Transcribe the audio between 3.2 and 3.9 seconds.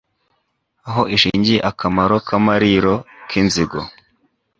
k'inzigo